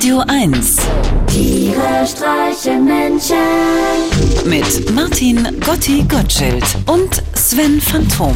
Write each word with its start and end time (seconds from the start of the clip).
Radio 0.00 0.22
1 0.28 0.76
Tiere 1.26 2.06
streichen 2.06 2.86
Menschen. 2.86 3.36
mit 4.46 4.94
Martin 4.94 5.46
Gotti 5.60 6.06
Gottschild 6.08 6.64
und 6.86 7.22
Sven 7.34 7.78
Phantom. 7.82 8.34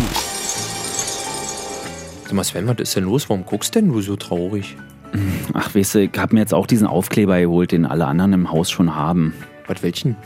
Sag 2.25 2.35
mal, 2.35 2.45
Sven, 2.45 2.69
was 2.69 2.77
ist 2.80 2.96
denn 2.96 3.05
los? 3.05 3.30
Warum 3.30 3.46
guckst 3.46 3.75
denn 3.75 3.89
du 3.89 4.03
so 4.03 4.14
traurig? 4.16 4.77
Ach, 5.55 5.75
weißt 5.75 5.95
du, 5.95 5.98
ich 6.00 6.11
hab 6.19 6.35
mir 6.35 6.41
jetzt 6.41 6.53
auch 6.53 6.66
diesen 6.66 6.87
Aufkleber 6.87 7.41
geholt, 7.41 7.73
den 7.73 7.87
alle 7.87 8.05
anderen 8.05 8.35
im 8.35 8.51
Haus 8.53 8.71
schon 8.71 8.95
haben. 8.95 9.33
Was, 9.67 9.83
welchen? 9.83 10.17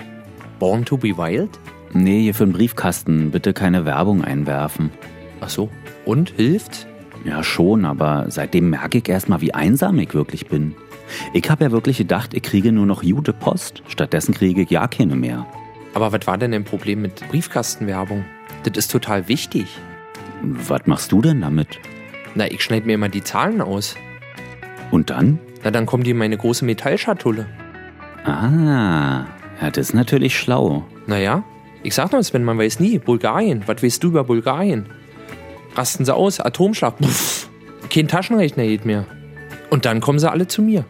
Born 0.58 0.84
to 0.84 0.96
be 0.96 1.16
Wild? 1.16 1.50
Nee, 1.92 2.22
hier 2.22 2.34
für 2.34 2.46
den 2.46 2.52
Briefkasten. 2.52 3.30
Bitte 3.30 3.52
keine 3.52 3.84
Werbung 3.84 4.24
einwerfen. 4.24 4.90
Ach 5.40 5.50
so. 5.50 5.70
Und? 6.04 6.30
Hilft? 6.30 6.88
Ja, 7.24 7.44
schon, 7.44 7.84
aber 7.84 8.26
seitdem 8.26 8.70
merke 8.70 8.98
ich 8.98 9.08
erst 9.08 9.28
mal, 9.28 9.40
wie 9.40 9.54
einsam 9.54 10.00
ich 10.00 10.14
wirklich 10.14 10.48
bin. 10.48 10.74
Ich 11.32 11.48
habe 11.50 11.64
ja 11.64 11.70
wirklich 11.70 11.98
gedacht, 11.98 12.34
ich 12.34 12.42
kriege 12.42 12.72
nur 12.72 12.86
noch 12.86 13.02
gute 13.02 13.32
Post. 13.32 13.82
Stattdessen 13.88 14.34
kriege 14.34 14.62
ich 14.62 14.70
ja 14.70 14.86
keine 14.88 15.16
mehr. 15.16 15.46
Aber 15.94 16.12
was 16.12 16.26
war 16.26 16.38
denn 16.38 16.52
dein 16.52 16.64
Problem 16.64 17.02
mit 17.02 17.26
Briefkastenwerbung? 17.28 18.24
Das 18.64 18.76
ist 18.76 18.90
total 18.90 19.28
wichtig. 19.28 19.66
Was 20.42 20.86
machst 20.86 21.12
du 21.12 21.20
denn 21.20 21.40
damit? 21.40 21.78
Na, 22.34 22.50
ich 22.50 22.62
schneide 22.62 22.86
mir 22.86 22.94
immer 22.94 23.08
die 23.08 23.24
Zahlen 23.24 23.60
aus. 23.60 23.96
Und 24.90 25.10
dann? 25.10 25.38
Na, 25.64 25.70
dann 25.70 25.86
kommt 25.86 26.06
die 26.06 26.10
in 26.10 26.18
meine 26.18 26.36
große 26.36 26.64
Metallschatulle. 26.64 27.46
Ah, 28.24 29.26
ja, 29.60 29.70
das 29.72 29.88
ist 29.88 29.94
natürlich 29.94 30.38
schlau. 30.38 30.84
Naja, 31.06 31.42
ich 31.82 31.94
sag 31.94 32.12
nur, 32.12 32.22
Sven, 32.22 32.44
man 32.44 32.58
weiß 32.58 32.80
nie. 32.80 32.98
Bulgarien, 32.98 33.62
was 33.66 33.82
weißt 33.82 34.02
du 34.02 34.08
über 34.08 34.24
Bulgarien? 34.24 34.86
Rasten 35.74 36.04
sie 36.04 36.14
aus, 36.14 36.40
Atomschlag, 36.40 36.98
puff. 36.98 37.48
Kein 37.90 38.08
Taschenrechner 38.08 38.64
geht 38.64 38.84
mehr. 38.84 39.06
Und 39.70 39.84
dann 39.84 40.00
kommen 40.00 40.18
sie 40.18 40.30
alle 40.30 40.46
zu 40.46 40.62
mir. 40.62 40.84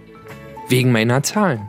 Wegen 0.69 0.93
meiner 0.93 1.23
Zahlen. 1.23 1.63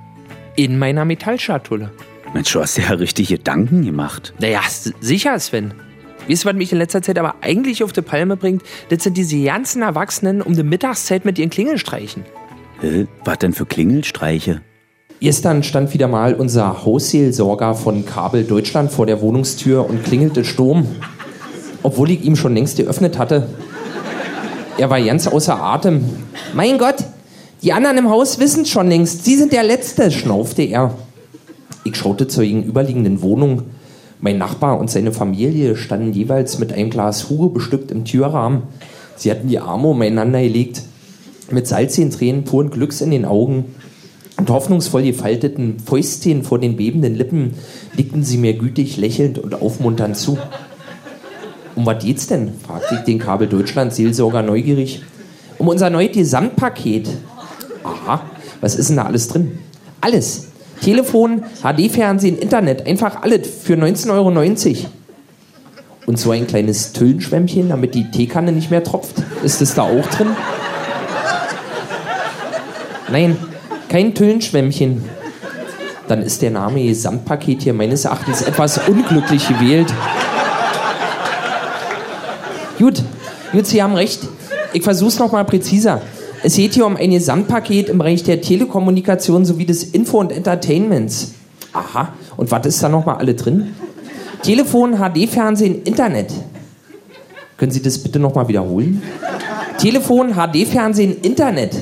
In 0.58 0.78
meiner 0.78 1.06
Metallschatulle. 1.06 1.92
Mensch, 2.34 2.52
du 2.52 2.60
hast 2.60 2.78
ja 2.78 2.90
richtig 2.90 3.30
Gedanken 3.30 3.86
gemacht. 3.86 4.34
Naja, 4.40 4.60
sicher, 5.00 5.40
Sven. 5.40 5.74
Weißt 6.28 6.44
du, 6.44 6.50
was 6.50 6.56
mich 6.56 6.72
in 6.74 6.78
letzter 6.78 7.02
Zeit 7.02 7.18
aber 7.18 7.36
eigentlich 7.42 7.82
auf 7.84 7.94
die 7.94 8.02
Palme 8.02 8.36
bringt? 8.36 8.62
Das 8.90 9.04
sind 9.04 9.16
diese 9.16 9.42
ganzen 9.42 9.82
Erwachsenen 9.82 10.42
um 10.42 10.54
die 10.54 10.64
Mittagszeit 10.64 11.24
mit 11.24 11.40
ihren 11.40 11.50
Klingelstreichen. 11.50 12.26
Hä? 12.82 13.08
Was 13.24 13.40
denn 13.40 13.54
für 13.54 13.66
Klingelstreiche? 13.66 14.62
Gestern 15.22 15.64
stand 15.64 15.94
wieder 15.94 16.08
mal 16.08 16.34
unser 16.34 16.86
Hausseelsorger 16.86 17.76
von 17.76 18.06
Kabel 18.06 18.44
Deutschland 18.44 18.92
vor 18.92 19.06
der 19.06 19.22
Wohnungstür 19.22 19.90
und 19.90 20.04
klingelte 20.04 20.44
Sturm. 20.44 20.86
Obwohl 21.84 22.12
ich 22.12 22.24
ihm 22.24 22.36
schon 22.36 22.54
längst 22.54 22.78
geöffnet 22.78 23.18
hatte. 23.18 23.48
Er 24.78 24.90
war 24.90 25.02
ganz 25.02 25.26
außer 25.26 25.60
Atem. 25.62 26.06
Mein 26.54 26.78
Gott, 26.78 26.98
die 27.62 27.74
anderen 27.74 27.98
im 27.98 28.10
Haus 28.10 28.40
wissen 28.40 28.66
schon 28.66 28.88
längst. 28.88 29.26
Sie 29.26 29.36
sind 29.36 29.52
der 29.52 29.64
Letzte, 29.64 30.12
schnaufte 30.12 30.62
er. 30.62 30.96
Ich 31.84 31.96
schaute 31.96 32.28
zur 32.28 32.44
gegenüberliegenden 32.44 33.22
Wohnung. 33.22 33.64
Mein 34.22 34.38
Nachbar 34.38 34.80
und 34.80 34.90
seine 34.90 35.12
Familie 35.12 35.76
standen 35.76 36.14
jeweils 36.14 36.60
mit 36.60 36.72
einem 36.72 36.90
Glas 36.90 37.30
Hugo 37.30 37.50
bestückt 37.50 37.92
im 37.92 38.06
Türrahmen. 38.06 38.64
Sie 39.16 39.30
hatten 39.32 39.48
die 39.48 39.60
Arme 39.60 39.88
umeinander 39.90 40.42
gelegt. 40.42 40.84
Mit 41.52 41.68
salzigen 41.68 42.12
Tränen 42.12 42.44
puren 42.44 42.70
Glücks 42.70 43.02
in 43.02 43.12
den 43.12 43.26
Augen 43.26 43.66
und 44.38 44.50
hoffnungsvoll 44.50 45.04
gefalteten 45.04 45.80
Fäustchen 45.80 46.44
vor 46.44 46.60
den 46.60 46.78
bebenden 46.78 47.16
Lippen 47.16 47.56
nickten 47.98 48.24
sie 48.24 48.38
mir 48.38 48.54
gütig, 48.54 48.98
lächelnd 48.98 49.38
und 49.38 49.62
aufmunternd 49.62 50.16
zu. 50.16 50.38
Um 51.76 51.86
was 51.86 52.04
geht's 52.04 52.28
denn? 52.28 52.52
fragte 52.66 52.96
ich 52.96 53.02
den 53.02 53.20
Kabel 53.20 53.48
Deutschland 53.48 53.94
Seelsorger 53.94 54.44
neugierig. 54.44 55.02
Um 55.58 55.68
unser 55.68 55.90
neues 55.90 56.14
Gesamtpaket. 56.14 57.10
Was 58.62 58.76
ist 58.76 58.90
denn 58.90 58.98
da 58.98 59.06
alles 59.06 59.28
drin? 59.28 59.60
Alles. 60.02 60.48
Telefon, 60.82 61.44
HD-Fernsehen, 61.62 62.38
Internet, 62.38 62.88
einfach 62.88 63.22
alles 63.22 63.48
für 63.64 63.74
19,90 63.74 64.12
Euro. 64.12 64.90
Und 66.06 66.18
so 66.18 66.32
ein 66.32 66.48
kleines 66.48 66.94
Tüllenschwämmchen, 66.94 67.70
damit 67.70 67.94
die 67.94 68.10
Teekanne 68.10 68.52
nicht 68.52 68.72
mehr 68.72 68.84
tropft. 68.84 69.16
Ist 69.44 69.62
das 69.62 69.76
da 69.76 69.84
auch 69.84 70.06
drin? 70.08 70.30
Nein, 73.12 73.38
kein 73.90 74.16
Tüllenschwämmchen. 74.16 75.04
Dann 76.08 76.24
ist 76.24 76.42
der 76.42 76.52
Name 76.52 76.84
Gesamtpaket 76.84 77.62
hier 77.62 77.74
meines 77.74 78.06
Erachtens 78.06 78.42
etwas 78.42 78.80
unglücklich 78.88 79.48
gewählt. 79.48 79.94
Gut, 82.80 83.04
gut, 83.52 83.68
Sie 83.68 83.84
haben 83.84 83.94
recht. 83.94 84.22
Ich 84.74 84.84
versuch's 84.84 85.20
noch 85.20 85.32
mal 85.32 85.44
präziser. 85.44 86.02
Es 86.42 86.56
geht 86.56 86.74
hier 86.74 86.86
um 86.86 86.96
ein 86.96 87.12
Gesamtpaket 87.12 87.90
im 87.90 87.98
Bereich 87.98 88.24
der 88.24 88.40
Telekommunikation 88.40 89.44
sowie 89.44 89.66
des 89.66 89.84
Info- 89.84 90.20
und 90.20 90.32
Entertainments. 90.32 91.34
Aha, 91.74 92.14
und 92.38 92.50
was 92.50 92.66
ist 92.66 92.82
da 92.82 92.88
noch 92.88 93.06
mal 93.06 93.16
alle 93.16 93.36
drin? 93.36 93.76
Telefon, 94.42 94.96
HD-Fernsehen, 94.98 95.84
Internet. 95.84 96.32
Können 97.58 97.72
Sie 97.72 97.82
das 97.82 97.98
bitte 97.98 98.20
noch 98.20 98.36
mal 98.36 98.48
wiederholen? 98.48 99.02
Telefon, 99.78 100.34
HD-Fernsehen, 100.36 101.18
Internet. 101.22 101.76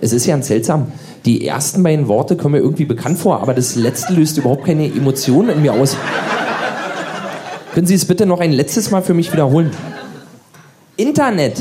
Es 0.00 0.12
ist 0.12 0.26
ja 0.26 0.34
ganz 0.34 0.46
seltsam. 0.46 0.92
Die 1.24 1.46
ersten 1.46 1.82
beiden 1.82 2.06
Worte 2.06 2.36
kommen 2.36 2.52
mir 2.52 2.60
irgendwie 2.60 2.84
bekannt 2.84 3.18
vor, 3.18 3.40
aber 3.42 3.54
das 3.54 3.74
letzte 3.74 4.12
löst 4.12 4.38
überhaupt 4.38 4.66
keine 4.66 4.86
Emotionen 4.86 5.48
in 5.50 5.62
mir 5.62 5.72
aus. 5.72 5.96
Können 7.72 7.88
Sie 7.88 7.94
es 7.94 8.04
bitte 8.04 8.24
noch 8.24 8.38
ein 8.38 8.52
letztes 8.52 8.92
Mal 8.92 9.02
für 9.02 9.14
mich 9.14 9.32
wiederholen? 9.32 9.72
Internet. 10.96 11.60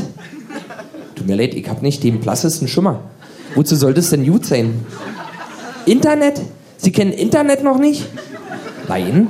Tut 1.24 1.30
mir 1.30 1.38
leid, 1.38 1.54
ich 1.54 1.70
habe 1.70 1.80
nicht 1.84 2.04
den 2.04 2.20
blassesten 2.20 2.68
Schimmer. 2.68 3.00
Wozu 3.56 3.78
sollte 3.78 4.02
es 4.02 4.10
denn 4.10 4.26
gut 4.30 4.46
sein? 4.46 4.86
Internet? 5.86 6.42
Sie 6.76 6.92
kennen 6.92 7.14
Internet 7.14 7.64
noch 7.64 7.78
nicht? 7.78 8.10
Nein. 8.90 9.30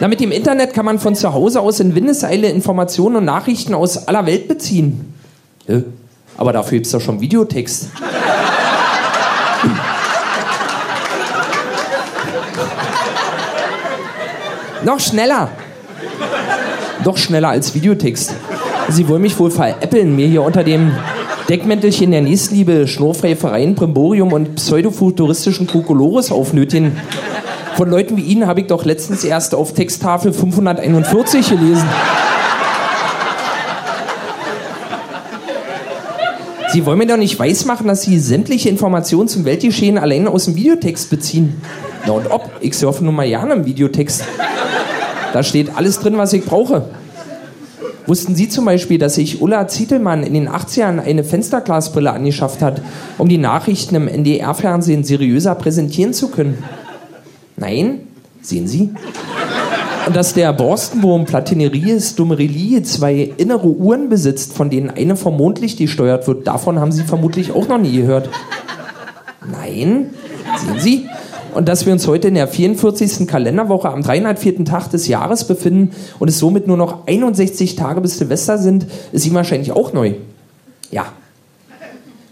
Na, 0.00 0.08
mit 0.08 0.18
dem 0.18 0.32
Internet 0.32 0.74
kann 0.74 0.84
man 0.84 0.98
von 0.98 1.14
zu 1.14 1.32
Hause 1.32 1.60
aus 1.60 1.78
in 1.78 1.94
Windeseile 1.94 2.48
Informationen 2.48 3.14
und 3.14 3.26
Nachrichten 3.26 3.74
aus 3.74 4.08
aller 4.08 4.26
Welt 4.26 4.48
beziehen. 4.48 5.14
Hä? 5.68 5.84
Aber 6.36 6.52
dafür 6.52 6.78
gibt 6.78 6.86
es 6.86 6.90
doch 6.90 7.00
schon 7.00 7.20
Videotext. 7.20 7.90
Noch 14.84 14.98
schneller. 14.98 15.48
Doch 17.04 17.16
schneller 17.16 17.50
als 17.50 17.72
Videotext. 17.72 18.34
Sie 18.90 19.06
wollen 19.06 19.22
mich 19.22 19.38
wohl 19.38 19.52
veräppeln, 19.52 20.16
mir 20.16 20.26
hier 20.26 20.42
unter 20.42 20.64
dem 20.64 20.90
Deckmäntelchen 21.48 22.10
der 22.10 22.22
Nächstenliebe, 22.22 22.88
Schnurrfräfereien, 22.88 23.76
Primborium 23.76 24.32
und 24.32 24.56
pseudofuturistischen 24.56 25.68
Kokolores 25.68 26.32
aufnötigen. 26.32 26.96
Von 27.76 27.88
Leuten 27.88 28.16
wie 28.16 28.22
Ihnen 28.22 28.48
habe 28.48 28.62
ich 28.62 28.66
doch 28.66 28.84
letztens 28.84 29.22
erst 29.22 29.54
auf 29.54 29.74
Texttafel 29.74 30.32
541 30.32 31.50
gelesen. 31.50 31.88
Sie 36.72 36.84
wollen 36.84 36.98
mir 36.98 37.06
doch 37.06 37.16
nicht 37.16 37.38
weismachen, 37.38 37.86
dass 37.86 38.02
Sie 38.02 38.18
sämtliche 38.18 38.68
Informationen 38.68 39.28
zum 39.28 39.44
Weltgeschehen 39.44 39.98
allein 39.98 40.26
aus 40.26 40.46
dem 40.46 40.56
Videotext 40.56 41.10
beziehen. 41.10 41.60
Na 42.06 42.12
und 42.12 42.30
ob, 42.30 42.50
ich 42.60 42.76
surfe 42.76 43.04
nun 43.04 43.14
mal 43.14 43.26
gerne 43.26 43.54
im 43.54 43.64
Videotext. 43.66 44.24
Da 45.32 45.42
steht 45.44 45.76
alles 45.76 46.00
drin, 46.00 46.18
was 46.18 46.32
ich 46.32 46.44
brauche. 46.44 46.86
Wussten 48.06 48.34
Sie 48.34 48.48
zum 48.48 48.64
Beispiel, 48.64 48.98
dass 48.98 49.14
sich 49.14 49.40
Ulla 49.40 49.68
Zietelmann 49.68 50.22
in 50.22 50.34
den 50.34 50.48
80ern 50.48 51.00
eine 51.00 51.24
Fensterglasbrille 51.24 52.10
angeschafft 52.10 52.62
hat, 52.62 52.82
um 53.18 53.28
die 53.28 53.38
Nachrichten 53.38 53.94
im 53.94 54.08
NDR-Fernsehen 54.08 55.04
seriöser 55.04 55.54
präsentieren 55.54 56.12
zu 56.12 56.28
können? 56.28 56.62
Nein? 57.56 58.00
Sehen 58.42 58.66
Sie? 58.66 58.90
Und 60.06 60.16
dass 60.16 60.32
der 60.32 60.52
Borstenwurm 60.52 61.26
Platineries 61.26 62.14
Dumerili 62.14 62.82
zwei 62.82 63.32
innere 63.36 63.68
Uhren 63.68 64.08
besitzt, 64.08 64.54
von 64.54 64.70
denen 64.70 64.90
eine 64.90 65.14
vom 65.14 65.36
Mondlicht 65.36 65.78
gesteuert 65.78 66.26
wird, 66.26 66.46
davon 66.46 66.80
haben 66.80 66.90
Sie 66.90 67.04
vermutlich 67.04 67.52
auch 67.52 67.68
noch 67.68 67.78
nie 67.78 67.92
gehört. 67.92 68.30
Nein? 69.50 70.10
Sehen 70.56 70.78
Sie? 70.78 71.08
Und 71.54 71.68
dass 71.68 71.86
wir 71.86 71.92
uns 71.92 72.06
heute 72.06 72.28
in 72.28 72.34
der 72.34 72.48
44. 72.48 73.26
Kalenderwoche 73.26 73.88
am 73.88 74.02
304. 74.02 74.64
Tag 74.64 74.90
des 74.90 75.08
Jahres 75.08 75.46
befinden 75.46 75.94
und 76.18 76.28
es 76.28 76.38
somit 76.38 76.66
nur 76.66 76.76
noch 76.76 77.06
61 77.06 77.76
Tage 77.76 78.00
bis 78.00 78.18
Silvester 78.18 78.58
sind, 78.58 78.86
ist 79.12 79.26
Ihnen 79.26 79.34
wahrscheinlich 79.34 79.72
auch 79.72 79.92
neu. 79.92 80.14
Ja. 80.90 81.06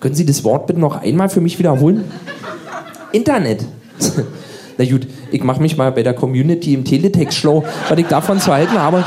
Können 0.01 0.15
Sie 0.15 0.25
das 0.25 0.45
Wort 0.45 0.67
bitte 0.69 0.79
noch 0.79 1.03
einmal 1.03 1.29
für 1.29 1.41
mich 1.41 1.59
wiederholen? 1.59 2.05
Internet. 3.13 3.65
Na 4.79 4.85
gut, 4.85 5.09
ich 5.33 5.43
mache 5.43 5.61
mich 5.61 5.77
mal 5.77 5.91
bei 5.91 6.05
der 6.05 6.15
Community 6.15 6.75
im 6.75 6.85
Teletext 6.85 7.37
schlau, 7.37 7.65
was 7.89 7.99
ich 7.99 8.07
davon 8.07 8.39
zu 8.39 8.53
halten 8.53 8.79
habe. 8.79 9.05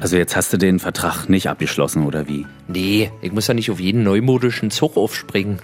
Also 0.00 0.16
jetzt 0.16 0.36
hast 0.36 0.52
du 0.52 0.56
den 0.56 0.78
Vertrag 0.78 1.28
nicht 1.28 1.48
abgeschlossen, 1.48 2.06
oder 2.06 2.28
wie? 2.28 2.46
Nee, 2.68 3.10
ich 3.20 3.32
muss 3.32 3.46
ja 3.48 3.54
nicht 3.54 3.70
auf 3.70 3.80
jeden 3.80 4.04
neumodischen 4.04 4.70
Zug 4.70 4.96
aufspringen. 4.96 5.58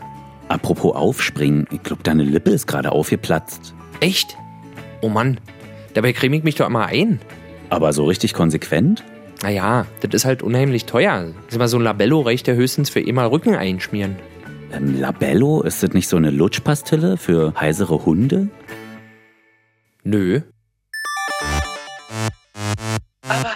Apropos 0.49 0.97
aufspringen, 0.97 1.67
ich 1.71 1.83
glaube, 1.83 2.03
deine 2.03 2.25
Lippe 2.25 2.51
ist 2.51 2.67
gerade 2.67 2.93
aufgeplatzt. 2.93 3.75
Echt? 4.01 4.37
Oh 5.03 5.09
Mann, 5.09 5.39
dabei 5.95 6.13
creme 6.13 6.37
ich 6.37 6.45
mich 6.45 6.55
doch 6.55 6.67
immer 6.67 6.87
ein. 6.87 7.21
Aber 7.69 7.93
so 7.93 8.07
richtig 8.07 8.33
konsequent? 8.33 9.05
Naja, 9.43 9.87
das 10.01 10.15
ist 10.15 10.25
halt 10.25 10.43
unheimlich 10.43 10.87
teuer. 10.87 11.33
Sag 11.49 11.59
mal, 11.59 11.69
so 11.69 11.79
ein 11.79 11.83
Labello 11.83 12.23
reicht 12.23 12.49
ja 12.49 12.55
höchstens 12.55 12.91
für 12.91 13.01
einmal 13.01 13.29
Rücken 13.29 13.55
einschmieren. 13.55 14.17
Ähm, 14.73 14.99
Labello, 14.99 15.63
ist 15.63 15.83
das 15.83 15.93
nicht 15.93 16.09
so 16.09 16.17
eine 16.17 16.31
Lutschpastille 16.31 17.17
für 17.17 17.55
heisere 17.59 18.05
Hunde? 18.05 18.49
Nö. 20.03 20.41
Aber, 23.29 23.53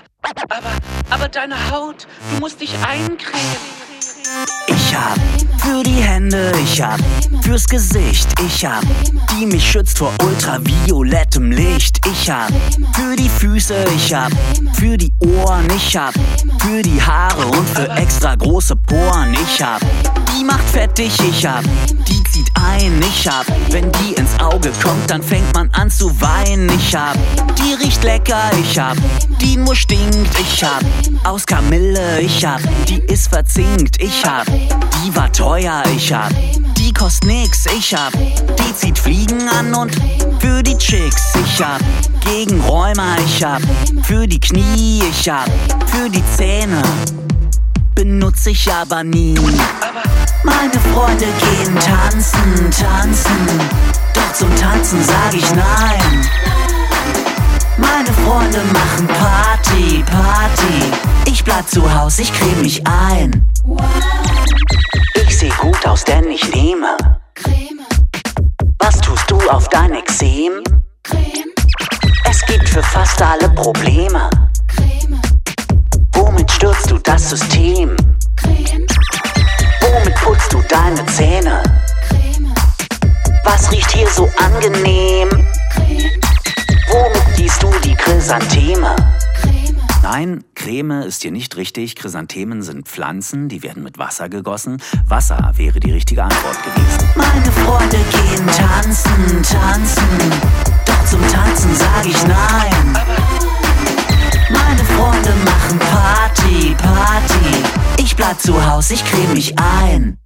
aber, 0.49 0.71
aber 1.11 1.29
deine 1.29 1.71
Haut, 1.71 2.07
du 2.33 2.41
musst 2.41 2.61
dich 2.61 2.75
eincremen. 2.87 3.82
Ich 4.93 4.99
hab 4.99 5.19
für 5.59 5.83
die 5.83 6.03
Hände, 6.03 6.53
ich 6.63 6.83
hab 6.83 7.01
fürs 7.41 7.67
Gesicht, 7.67 8.29
ich 8.45 8.63
hab 8.63 8.85
die 9.31 9.47
mich 9.47 9.67
schützt 9.67 9.97
vor 9.97 10.13
ultraviolettem 10.23 11.51
Licht. 11.51 12.07
Ich 12.07 12.31
hab 12.31 12.51
für 12.95 13.17
die 13.17 13.31
Füße, 13.31 13.87
ich 13.97 14.13
hab 14.13 14.31
für 14.75 14.99
die 14.99 15.11
Ohren, 15.21 15.67
ich 15.75 15.97
hab 15.97 16.13
für 16.59 16.83
die 16.83 17.01
Haare 17.01 17.47
und 17.47 17.67
für 17.71 17.89
extra 17.89 18.35
große 18.35 18.77
Poren. 18.77 19.33
Ich 19.33 19.63
hab 19.63 19.81
die 20.43 20.47
macht 20.47 20.69
fettig, 20.71 21.13
ich 21.21 21.47
hab 21.47 21.63
die 22.09 22.23
zieht 22.25 22.51
ein, 22.55 23.01
ich 23.01 23.29
hab 23.29 23.47
wenn 23.71 23.91
die 23.93 24.15
ins 24.15 24.39
Auge 24.41 24.73
kommt, 24.83 25.11
dann 25.11 25.23
fängt 25.23 25.53
man 25.55 25.71
an 25.73 25.91
zu 25.91 26.09
weinen. 26.21 26.69
Ich 26.71 26.95
hab 26.95 27.17
die 27.57 27.75
riecht 27.75 28.03
lecker, 28.03 28.51
ich 28.61 28.79
hab 28.79 28.97
die 29.41 29.57
nur 29.57 29.77
stinkt, 29.77 30.31
ich 30.41 30.65
hab 30.65 30.83
aus 31.25 31.47
Kamille, 31.47 32.21
ich 32.21 32.45
hab 32.45 32.61
die 32.87 32.99
ist 32.99 33.29
verzinkt, 33.29 34.03
ich 34.03 34.25
hab 34.25 34.47
die 34.47 35.15
war 35.15 35.31
teuer, 35.33 35.83
ich 35.95 36.13
hab 36.13 36.33
die 36.77 36.93
kostet 36.93 37.29
nix, 37.29 37.67
ich 37.67 37.95
hab 37.95 38.13
die 38.13 38.75
zieht 38.75 38.99
Fliegen 38.99 39.49
an 39.49 39.75
und 39.75 39.95
für 40.41 40.63
die 40.63 40.77
Chicks, 40.79 41.35
ich 41.45 41.63
hab 41.63 41.81
gegen 42.25 42.61
Rheuma, 42.63 43.17
ich 43.25 43.45
hab 43.45 43.63
für 44.03 44.27
die 44.27 44.41
Knie, 44.41 45.03
ich 45.09 45.29
hab 45.29 45.47
für 45.89 46.09
die 46.09 46.25
Zähne 46.37 46.83
benutze 47.95 48.51
ich 48.51 48.73
aber 48.73 49.05
nie. 49.05 49.37
Meine 50.45 50.81
Freunde 50.93 51.27
gehen 51.27 51.75
tanzen, 51.79 52.71
tanzen, 52.71 53.61
doch 54.13 54.33
zum 54.33 54.55
Tanzen 54.57 55.03
sag 55.05 55.33
ich 55.35 55.49
nein. 55.55 56.29
Meine 57.77 58.13
Freunde 58.25 58.61
machen 58.73 59.07
Party, 59.07 60.05
Party. 60.05 60.93
Ich 61.27 61.45
bleib 61.45 61.69
zu 61.69 61.83
Haus, 61.93 62.19
ich 62.19 62.33
creme 62.33 62.63
mich 62.63 62.83
ein. 62.87 63.49
Ich 65.15 65.39
seh 65.39 65.53
gut 65.61 65.87
aus, 65.87 66.05
denn 66.05 66.29
ich 66.31 66.53
nehme. 66.53 66.97
Was 68.79 69.01
tust 69.01 69.31
du 69.31 69.39
auf 69.49 69.69
dein 69.69 69.95
Exem? 69.95 70.63
Es 72.29 72.45
gibt 72.47 72.69
für 72.69 72.83
fast 72.83 73.23
alle 73.23 73.49
Probleme. 73.51 74.29
Womit 76.15 76.51
stürzt 76.51 76.91
du 76.91 76.99
das 76.99 77.31
System? 77.31 77.97
Deine 80.73 81.05
Zähne? 81.05 81.63
Was 83.45 83.71
riecht 83.71 83.91
hier 83.91 84.09
so 84.09 84.27
angenehm? 84.39 85.29
Womit 86.89 87.37
gießt 87.37 87.63
du 87.63 87.71
die 87.85 87.95
Chrysantheme? 87.95 88.97
Nein, 90.03 90.45
Creme 90.55 91.03
ist 91.03 91.21
hier 91.21 91.31
nicht 91.31 91.57
richtig. 91.57 91.95
Chrysanthemen 91.95 92.63
sind 92.63 92.89
Pflanzen, 92.89 93.51
die 93.51 93.63
werden 93.63 93.83
mit 93.83 93.99
Wasser 93.99 94.31
gegossen. 94.31 94.81
Wasser 95.07 95.53
wäre 95.57 95.79
die 95.79 95.93
richtige 95.93 96.25
Antwort 96.25 96.57
gewesen. 96.65 97.11
Meine 97.17 97.53
Freunde 97.53 97.99
gehen 98.11 98.47
tanzen, 98.47 99.43
tanzen. 99.43 100.03
Doch 100.87 101.05
zum 101.05 101.21
Tanzen 101.29 101.75
sag 101.77 102.07
ich 102.07 102.27
nein. 102.27 102.99
Meine 104.49 104.85
Freunde 104.85 105.33
machen 105.45 105.79
Party, 105.79 106.75
Party. 106.79 107.63
Ich 107.99 108.17
bleib 108.17 108.41
zu 108.41 108.67
Haus, 108.67 108.91
ich 108.91 109.05
creme 109.05 109.35
mich 109.35 109.55
ein. 109.59 110.19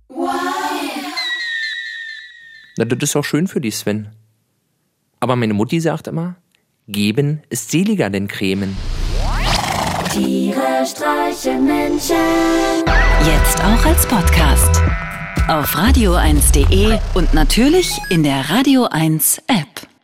Na, 2.79 2.85
das 2.85 3.11
ist 3.11 3.17
auch 3.17 3.25
schön 3.25 3.49
für 3.49 3.61
die 3.61 3.71
Sven. 3.71 4.09
Aber 5.21 5.35
meine 5.37 5.55
Mutti 5.55 5.81
sagt 5.81 6.09
immer, 6.09 6.37
geben 6.89 7.43
ist 7.49 7.71
seliger 7.71 8.11
denn 8.11 8.29
cremen. 8.29 8.77
Tiere 10.13 10.85
streichen 10.87 11.65
Menschen. 11.67 12.17
Jetzt 13.25 13.61
auch 13.61 13.85
als 13.85 14.07
Podcast. 14.07 14.83
Auf 15.49 15.75
radio1.de 15.75 16.99
und 17.15 17.33
natürlich 17.33 17.99
in 18.11 18.23
der 18.23 18.51
Radio 18.51 18.85
1 18.91 19.39
App. 19.47 19.96